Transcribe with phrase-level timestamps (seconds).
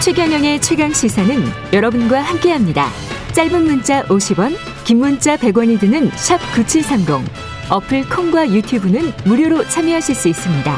[0.00, 1.34] 최경영의 최강 시사는
[1.72, 2.86] 여러분과 함께합니다.
[3.32, 4.54] 짧은 문자 50원,
[4.84, 7.28] 긴 문자 100원이 드는 샵 9730.
[7.68, 10.76] 어플 콩과 유튜브는 무료로 참여하실 수 있습니다.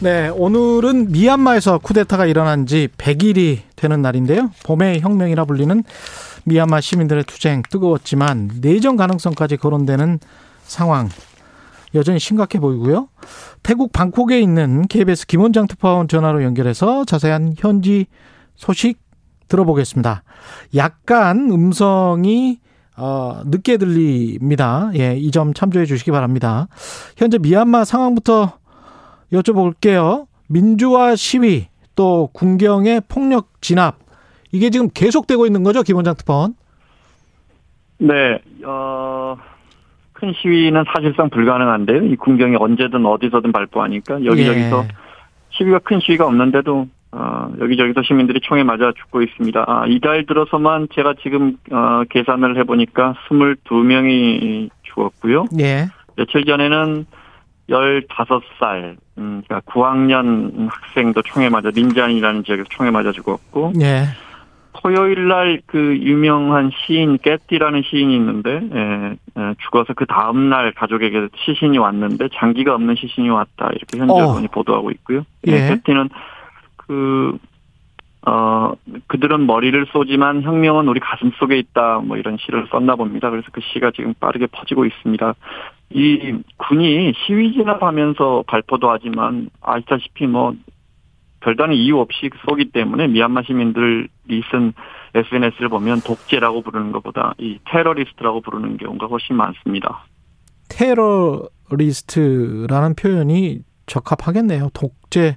[0.00, 4.50] 네, 오늘은 미얀마에서 쿠데타가 일어난 지 100일이 되는 날인데요.
[4.64, 5.84] 봄의 혁명이라 불리는
[6.44, 10.18] 미얀마 시민들의 투쟁 뜨거웠지만 내전 가능성까지 거론되는
[10.64, 11.08] 상황
[11.94, 13.08] 여전히 심각해 보이고요.
[13.62, 18.06] 태국 방콕에 있는 KBS 김원장 특파원 전화로 연결해서 자세한 현지
[18.54, 19.00] 소식
[19.48, 20.22] 들어보겠습니다.
[20.76, 22.60] 약간 음성이
[22.96, 24.90] 어, 늦게 들립니다.
[24.96, 26.68] 예, 이 점 참조해 주시기 바랍니다.
[27.16, 28.58] 현재 미얀마 상황부터
[29.32, 30.26] 여쭤볼게요.
[30.48, 33.98] 민주화 시위 또 군경의 폭력 진압
[34.52, 36.54] 이게 지금 계속되고 있는 거죠, 김원장 특파원?
[37.98, 39.36] 네, 어,
[40.22, 42.04] 큰 시위는 사실상 불가능한데요.
[42.04, 44.88] 이 군경이 언제든 어디서든 발포하니까 여기저기서 예.
[45.50, 49.64] 시위가 큰 시위가 없는데도 어, 여기저기서 시민들이 총에 맞아 죽고 있습니다.
[49.66, 55.46] 아, 이달 들어서만 제가 지금 어, 계산을 해보니까 22명이 죽었고요.
[55.58, 55.88] 예.
[56.14, 57.04] 며칠 전에는
[57.68, 64.04] 15살, 음, 그러니까 9학년 학생도 총에 맞아, 린잔이라는 지역에서 총에 맞아 죽었고, 예.
[64.82, 71.28] 토요일 날 그 유명한 시인 깨띠라는 시인이 있는데 예, 예, 죽어서 그 다음 날 가족에게
[71.36, 74.50] 시신이 왔는데 장기가 없는 시신이 왔다 이렇게 현지 언론이 어.
[74.52, 75.24] 보도하고 있고요.
[75.46, 75.52] 예.
[75.52, 76.08] 예, 깨띠는
[76.76, 77.38] 그
[78.24, 78.72] 어,
[79.08, 83.30] 그들은 머리를 쏘지만 혁명은 우리 가슴 속에 있다, 뭐 이런 시를 썼나 봅니다.
[83.30, 85.34] 그래서 그 시가 지금 빠르게 퍼지고 있습니다.
[85.90, 90.54] 이 군이 시위 진압하면서 발포도 하지만 아시다시피 뭐
[91.42, 94.08] 별다른 이유 없이 쏘기 때문에 미얀마 시민들이
[94.50, 94.72] 쓴
[95.14, 100.06] SNS를 보면 독재라고 부르는 것보다 이 테러리스트라고 부르는 경우가 훨씬 많습니다.
[101.68, 104.70] 테러리스트라는 표현이 적합하겠네요.
[104.72, 105.36] 독재,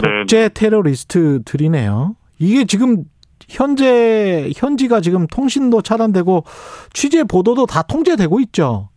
[0.00, 0.48] 독재 네.
[0.50, 2.14] 테러리스트들이네요.
[2.38, 3.04] 이게 지금
[3.48, 6.44] 현재 현지가 지금 통신도 차단되고
[6.92, 8.90] 취재 보도도 다 통제되고 있죠.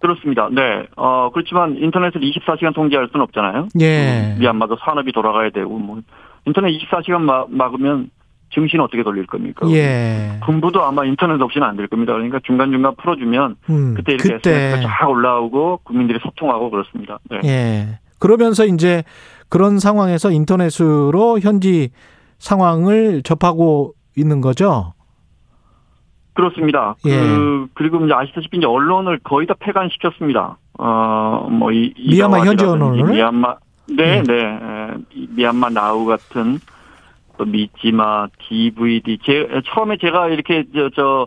[0.00, 0.48] 그렇습니다.
[0.52, 0.86] 네.
[0.96, 3.68] 어, 그렇지만 인터넷을 24시간 통제할 수는 없잖아요.
[3.80, 4.34] 예.
[4.34, 6.00] 음, 미얀마도 산업이 돌아가야 되고, 뭐.
[6.44, 8.10] 인터넷 24시간 막, 막으면
[8.54, 9.66] 증시는 어떻게 돌릴 겁니까?
[9.70, 10.38] 예.
[10.44, 12.12] 군부도 아마 인터넷 없이는 안 될 겁니다.
[12.12, 14.80] 그러니까 중간중간 풀어주면 음, 그때 이렇게 그때.
[14.82, 17.18] 쫙 올라오고 국민들이 소통하고 그렇습니다.
[17.30, 17.40] 네.
[17.44, 17.98] 예.
[18.20, 19.02] 그러면서 이제
[19.48, 21.90] 그런 상황에서 인터넷으로 현지
[22.38, 24.92] 상황을 접하고 있는 거죠?
[26.36, 26.94] 그렇습니다.
[27.06, 27.18] 예.
[27.18, 30.58] 그, 그리고 이제 아시다시피 이제 언론을 거의 다 폐간시켰습니다.
[30.78, 33.10] 어, 뭐, 이, 미얀마 현지 언론을?
[33.10, 33.56] 미얀마,
[33.96, 34.22] 네, 예.
[34.22, 34.94] 네.
[35.30, 36.58] 미얀마 나우 같은
[37.38, 39.18] 또 미지마, DVD.
[39.24, 41.26] 제, 처음에 제가 이렇게 저, 저,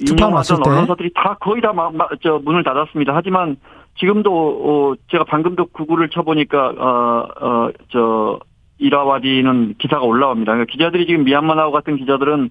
[0.00, 3.14] 인용하던 언론사들이 다 거의 다 막, 막, 저, 문을 닫았습니다.
[3.16, 3.56] 하지만
[3.98, 8.38] 지금도, 어, 제가 방금도 구글을 쳐보니까, 어, 어, 저,
[8.78, 10.52] 이라와디는 기사가 올라옵니다.
[10.52, 12.50] 그러니까 기자들이 지금 미얀마 나우 같은 기자들은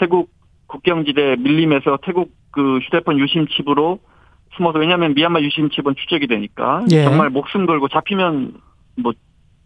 [0.00, 0.28] 태국
[0.70, 3.98] 국경지대 밀림에서 태국 그 휴대폰 유심 칩으로
[4.56, 7.04] 숨어서 왜냐하면 미얀마 유심 칩은 추적이 되니까 예.
[7.04, 8.54] 정말 목숨 걸고 잡히면
[8.96, 9.12] 뭐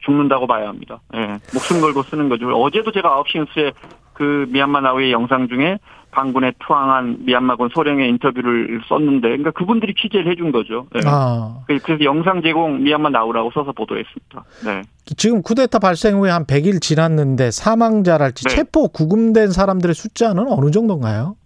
[0.05, 1.01] 죽는다고 봐야 합니다.
[1.15, 1.39] 예.
[1.53, 2.49] 목숨 걸고 쓰는 거죠.
[2.51, 3.73] 어제도 제가 9시 뉴스에
[4.15, 5.79] 그 미얀마 나우의 영상 중에
[6.11, 10.87] 반군에 투항한 미얀마군 소령의 인터뷰를 썼는데, 그러니까 그분들이 취재를 해준 거죠.
[10.95, 11.01] 네.
[11.07, 11.59] 아.
[11.67, 14.45] 그래서 영상 제공 미얀마 나오라고 써서 보도했습니다.
[14.65, 14.83] 네.
[15.17, 18.55] 지금 쿠데타 발생 후에 한 100일 지났는데 사망자랄지 네.
[18.55, 21.37] 체포 구금된 사람들의 숫자는 어느 정도인가요?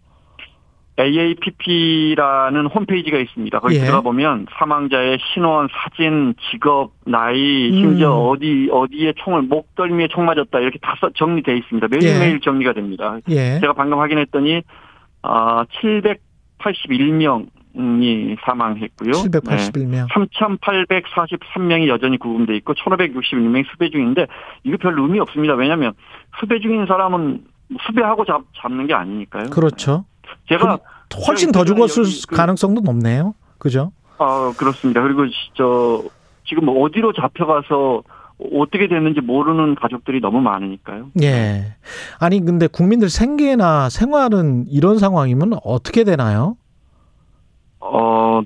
[0.99, 3.61] AAPP라는 홈페이지가 있습니다.
[3.61, 3.81] 거기 예.
[3.81, 8.31] 들어가 보면 사망자의 신원, 사진, 직업, 나이, 심지어 음.
[8.31, 11.87] 어디 어디에 총을 목덜미에 총 맞았다 이렇게 다 정리되어 있습니다.
[11.89, 12.41] 매일매일 예.
[12.41, 13.19] 정리가 됩니다.
[13.29, 13.61] 예.
[13.61, 14.63] 제가 방금 확인했더니
[15.23, 19.13] 아 781명이 사망했고요.
[19.13, 19.91] 781명.
[19.91, 20.05] 네.
[20.07, 24.27] 3,843명이 여전히 구금돼 있고 1,561명이 수배 중인데
[24.65, 25.55] 이거 별 의미 없습니다.
[25.55, 25.93] 왜냐하면
[26.41, 27.45] 수배 중인 사람은
[27.87, 29.51] 수배하고 잡, 잡는 게 아니니까요.
[29.51, 30.07] 그렇죠.
[30.49, 30.79] 제가
[31.27, 33.35] 훨씬 더 죽었을 그, 가능성도 높네요.
[33.59, 33.93] 그죠?
[34.19, 35.03] 아 그렇습니다.
[35.03, 36.03] 그리고 저
[36.45, 38.03] 지금 뭐 어디로 잡혀가서
[38.55, 41.11] 어떻게 됐는지 모르는 가족들이 너무 많으니까요.
[41.23, 41.75] 예.
[42.21, 46.57] 아니 근데 국민들 생계나 생활은 이런 상황이면 어떻게 되나요?
[47.81, 48.41] 어,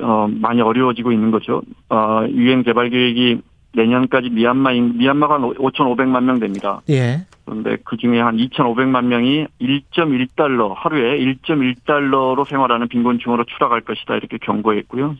[0.00, 1.62] 어 많이 어려워지고 있는 거죠.
[1.88, 3.40] 어, 유행 개발 계획이
[3.74, 6.80] 내년까지 미얀마 미얀마가 5,500만 명 됩니다.
[6.88, 7.26] 예.
[7.46, 15.14] 그런데 그 중에 한 2,500만 명이 1.1달러 하루에 1.1달러로 생활하는 빈곤층으로 추락할 것이다 이렇게 경고했고요.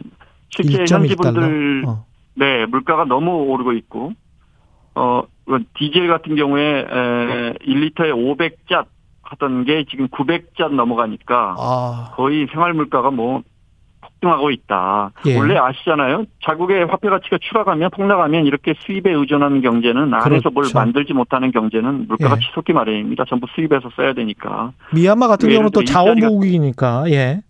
[0.50, 2.05] 실제 현지 분들 어.
[2.34, 4.12] 네 물가가 너무 오르고 있고
[4.96, 5.23] 어
[5.78, 8.87] 디젤 같은 경우에 에, 1리터에 500잣
[9.23, 12.12] 하던 게 지금 900잣 넘어가니까 아.
[12.17, 13.43] 거의 생활 물가가 뭐
[14.06, 15.10] 폭등하고 있다.
[15.26, 15.38] 예.
[15.38, 16.24] 원래 아시잖아요.
[16.44, 20.78] 자국의 화폐 가치가 추락하면 폭락하면 이렇게 수입에 의존하는 경제는 안에서 뭘 그렇죠.
[20.78, 22.40] 만들지 못하는 경제는 물가가 예.
[22.40, 23.24] 치솟기 마련입니다.
[23.28, 24.72] 전부 수입해서 써야 되니까.
[24.94, 27.40] 미얀마 같은 경우는 또 자원보국이니까 예.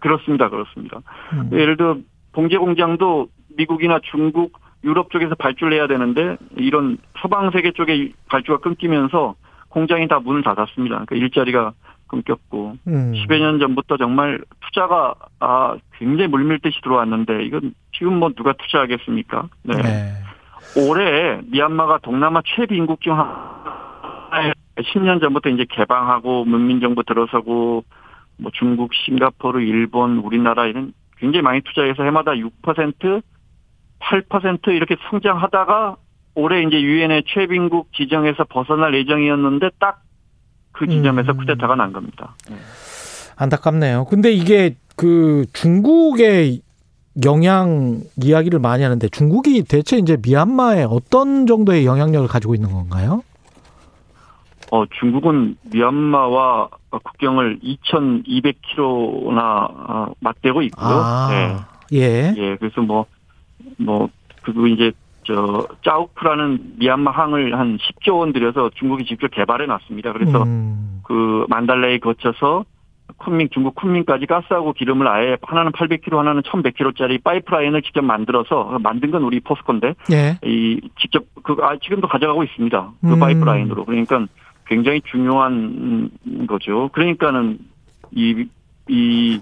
[0.00, 0.48] 그렇습니다.
[0.48, 1.00] 그렇습니다.
[1.32, 1.50] 음.
[1.52, 1.96] 예를 들어
[2.32, 4.52] 봉제 공장도 미국이나 중국,
[4.84, 9.34] 유럽 쪽에서 발주를 해야 되는데 이런 서방 세계 쪽에 발주가 끊기면서
[9.68, 11.04] 공장이 다 문을 닫았습니다.
[11.06, 11.72] 그러니까 일자리가
[12.08, 13.12] 끊겼고 음.
[13.12, 19.48] 10여 년 전부터 정말 투자가 아 굉장히 물밀듯이 들어왔는데 이건 지금 뭐 누가 투자하겠습니까?
[19.62, 19.76] 네.
[19.76, 20.12] 네.
[20.76, 27.84] 올해 미얀마가 동남아 최빈국 중 하나 10년 전부터 이제 개방하고 문민정부 들어서고
[28.36, 33.22] 뭐 중국, 싱가포르, 일본, 우리나라 이런 굉장히 많이 투자해서 해마다 6%
[34.00, 35.96] 8% 이렇게 성장하다가
[36.34, 40.02] 올해 이제 유엔의 최빈국 지정에서 벗어날 예정이었는데 딱
[40.78, 41.36] 그 지점에서 음.
[41.38, 42.34] 쿠데타가 난 겁니다.
[43.36, 44.04] 안타깝네요.
[44.06, 46.60] 근데 이게 그 중국의
[47.24, 53.22] 영향 이야기를 많이 하는데 중국이 대체 이제 미얀마에 어떤 정도의 영향력을 가지고 있는 건가요?
[54.70, 60.88] 어, 중국은 미얀마와 국경을 2,200km나 어, 맞대고 있고요.
[60.88, 62.34] 아, 예.
[62.36, 63.06] 예, 그래서 뭐,
[63.78, 64.08] 뭐,
[64.42, 64.92] 그리고 이제,
[65.28, 70.14] 저, 짜오프라는 미얀마 항을 한 10조 원 들여서 중국이 직접 개발해 놨습니다.
[70.14, 72.64] 그래서 음, 그 만달레이 거쳐서
[73.18, 79.22] 쿤밍, 중국 쿤밍까지 가스하고 기름을 아예 하나는 800km, 하나는 1100km짜리 파이프라인을 직접 만들어서 만든 건
[79.22, 80.38] 우리 포스코인데 예.
[80.44, 82.92] 이 직접 그 아, 지금도 가져가고 있습니다.
[83.02, 83.18] 그 음.
[83.18, 83.84] 파이프라인으로.
[83.84, 84.26] 그러니까
[84.66, 86.10] 굉장히 중요한
[86.46, 86.88] 거죠.
[86.92, 87.58] 그러니까는
[88.12, 88.46] 이,
[88.88, 89.40] 이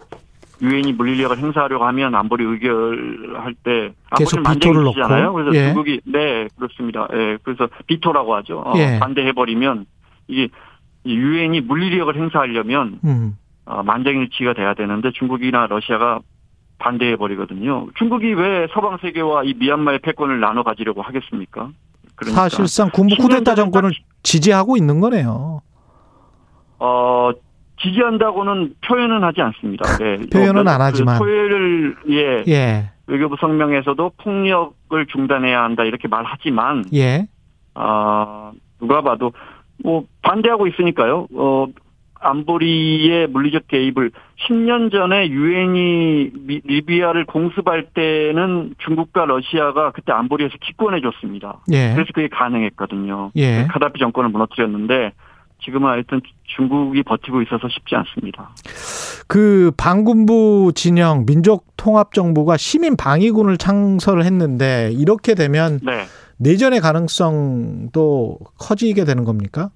[0.60, 4.84] 유엔이 물리력을 행사하려고 하면 안보리 의결할 때 계속 비토를.
[4.84, 5.34] 넣고.
[5.34, 5.66] 그래서 예.
[5.66, 7.08] 중국이 네 그렇습니다.
[7.12, 8.62] 예, 그래서 비토라고 하죠.
[8.64, 8.98] 어, 예.
[8.98, 9.86] 반대해버리면
[10.28, 10.48] 이게
[11.04, 13.36] 이 유엔이 물리력을 행사하려면 음.
[13.66, 16.20] 어, 만장일치가 돼야 되는데 중국이나 러시아가
[16.78, 17.88] 반대해버리거든요.
[17.96, 21.70] 중국이 왜 서방 세계와 이 미얀마의 패권을 나눠 가지려고 하겠습니까?
[22.14, 25.60] 그러니까 사실상 군부 10년 쿠데타 정권을 딱 지지하고 있는 거네요.
[26.78, 27.30] 어,
[27.82, 29.96] 지지한다고는 표현은 하지 않습니다.
[29.98, 30.16] 네.
[30.32, 31.18] 표현은 안그 하지만.
[31.18, 32.90] 소외를 예, 예.
[33.06, 37.26] 외교부 성명에서도 폭력을 중단해야 한다 이렇게 말하지만 예.
[37.74, 39.32] 아 누가 봐도
[39.82, 41.28] 뭐 반대하고 있으니까요.
[41.34, 41.66] 어
[42.18, 44.10] 안보리의 물리적 개입을
[44.48, 46.32] 10년 전에 유엔이
[46.64, 51.58] 리비아를 공습할 때는 중국과 러시아가 그때 안보리에서 기권해 줬습니다.
[51.72, 51.92] 예.
[51.94, 53.32] 그래서 그게 가능했거든요.
[53.36, 53.66] 예.
[53.70, 55.12] 카다피 정권을 무너뜨렸는데
[55.66, 58.50] 지금은 하여튼 중국이 버티고 있어서 쉽지 않습니다.
[59.26, 66.04] 그 반군부 진영 민족통합정부가 시민 방위군을 창설을 했는데 이렇게 되면 네.
[66.38, 69.70] 내전의 가능성도 커지게 되는 겁니까?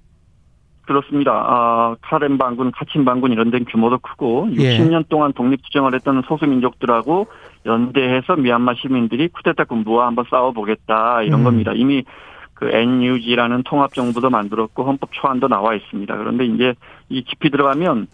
[0.83, 1.31] 그렇습니다.
[1.31, 4.77] 아, 카렌 반군, 카친 반군 이런 데는 규모도 크고 예.
[4.79, 7.27] 60년 동안 독립투쟁을 했던 소수민족들하고
[7.65, 11.43] 연대해서 미얀마 시민들이 쿠데타 군부와 한번 싸워보겠다 이런 음.
[11.43, 11.71] 겁니다.
[11.75, 12.03] 이미
[12.61, 16.15] 그 NUG라는 통합정부도 만들었고 헌법 초안도 나와 있습니다.
[16.15, 16.75] 그런데 이제
[17.09, 18.05] 이 깊이 들어가면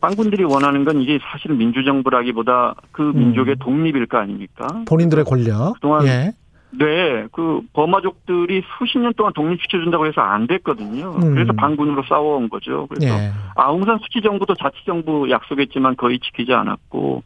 [0.00, 3.16] 반군들이 원하는 건 이게 사실 민주정부라기보다 그 음.
[3.16, 4.66] 민족의 독립일 거 아닙니까?
[4.88, 5.74] 본인들의 권력.
[5.74, 6.32] 그동안 예.
[6.72, 11.14] 네, 그 버마족들이 수십 년 동안 독립시켜준다고 해서 안 됐거든요.
[11.22, 11.34] 음.
[11.34, 12.88] 그래서 반군으로 싸워온 거죠.
[12.88, 13.30] 그래서 예.
[13.54, 17.22] 아웅산 수치 정부도 자치 정부 약속했지만 거의 지키지 않았고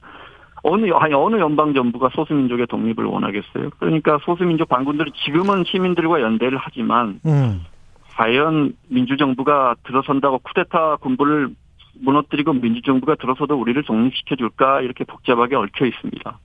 [0.62, 3.70] 어느 아니 어느 연방 정부가 소수민족의 독립을 원하겠어요.
[3.78, 7.62] 그러니까 소수민족 반군들이 지금은 시민들과 연대를 하지만 음.
[8.16, 11.50] 과연 민주정부가 들어선다고 쿠데타 군부를
[12.02, 16.38] 무너뜨리고 민주정부가 들어서도 우리를 독립시켜줄까 이렇게 복잡하게 얽혀 있습니다.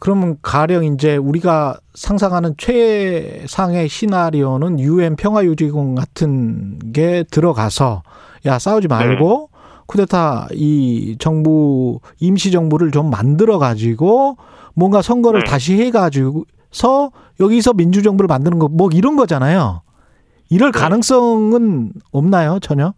[0.00, 8.02] 그러면 가령 이제 우리가 상상하는 최상의 시나리오는 유엔 평화유지공 같은 게 들어가서
[8.46, 9.47] 야 싸우지 말고
[9.98, 14.36] 쿠데타 이 정부 임시 정부를 좀 만들어 가지고
[14.74, 15.46] 뭔가 선거를 네.
[15.50, 19.80] 다시 해 가지고서 여기서 민주 정부를 만드는 거 뭐 이런 거잖아요.
[20.50, 20.78] 이럴 네.
[20.78, 22.92] 가능성은 없나요, 전혀?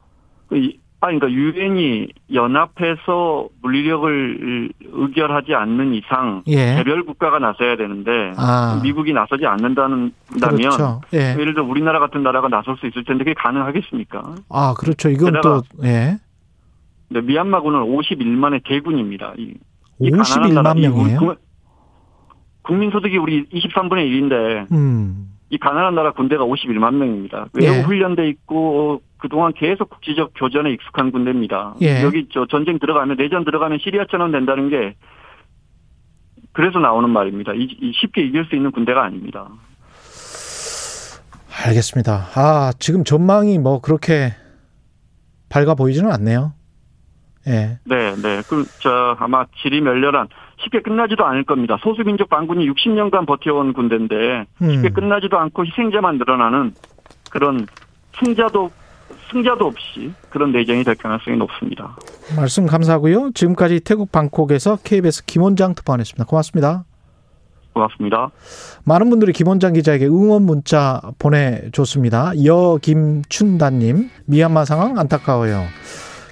[0.52, 6.74] 이- 아, 그러니까 유엔이 연합해서 물리력을 의결하지 않는 이상 예.
[6.76, 8.78] 개별 국가가 나서야 되는데 아.
[8.82, 11.00] 미국이 나서지 않는다는 그렇죠.
[11.14, 11.30] 예.
[11.38, 14.34] 예를 들어 우리나라 같은 나라가 나설 수 있을 텐데 그게 가능하겠습니까?
[14.50, 15.08] 아, 그렇죠.
[15.08, 16.18] 이건 또 예.
[17.18, 19.34] 미얀마군은 51만의 대군입니다.
[19.36, 19.54] 이,
[20.00, 21.18] 이 가난한 51만 나라, 이 명이에요.
[21.18, 21.38] 국-
[22.62, 25.32] 국민 소득이 우리 23분의 1인데 음.
[25.50, 27.48] 이 가난한 나라 군대가 51만 명입니다.
[27.54, 27.80] 외국 예.
[27.80, 31.74] 훈련돼 있고 어, 그동안 계속 국지적 교전에 익숙한 군대입니다.
[31.82, 32.02] 예.
[32.04, 34.94] 여기 저 전쟁 들어가면 내전 들어가면 시리아처럼 된다는 게
[36.52, 37.52] 그래서 나오는 말입니다.
[37.54, 39.48] 이, 이 쉽게 이길 수 있는 군대가 아닙니다.
[41.66, 42.28] 알겠습니다.
[42.36, 44.32] 아, 지금 전망이 뭐 그렇게
[45.48, 46.52] 밝아 보이지는 않네요.
[47.46, 47.78] 예.
[47.84, 48.42] 네, 네.
[48.48, 50.28] 그, 저, 아마 질이 멸렬한,
[50.62, 51.78] 쉽게 끝나지도 않을 겁니다.
[51.82, 54.92] 소수민족 반군이 60년간 버텨온 군대인데, 쉽게 음.
[54.92, 56.74] 끝나지도 않고 희생자만 늘어나는
[57.30, 57.66] 그런
[58.18, 58.70] 승자도,
[59.30, 61.96] 승자도 없이 그런 내정이 될 가능성이 높습니다.
[62.36, 63.30] 말씀 감사하고요.
[63.34, 66.24] 지금까지 태국 방콕에서 KBS 김원장 특파원했습니다.
[66.24, 66.84] 고맙습니다.
[67.72, 68.30] 고맙습니다.
[68.84, 72.32] 많은 분들이 김원장 기자에게 응원 문자 보내줬습니다.
[72.44, 75.64] 여김춘다님, 미얀마 상황 안타까워요.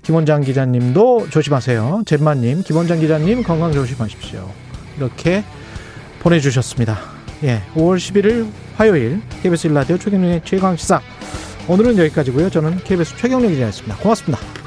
[0.09, 2.05] 김원장 기자님도 조심하세요.
[2.07, 4.49] 젠마님, 김원장 기자님 건강 조심하십시오.
[4.97, 5.45] 이렇게
[6.21, 6.99] 보내주셨습니다.
[7.45, 11.03] 예, 5월 11일 화요일 KBS 일라디오 최경련의 최강시사
[11.69, 12.49] 오늘은 여기까지고요.
[12.49, 13.97] 저는 KBS 최경련 기자였습니다.
[13.99, 14.58] 고맙습니다.